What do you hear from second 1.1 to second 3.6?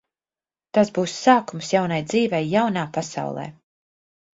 sākums jaunai dzīvei jaunā pasaulē.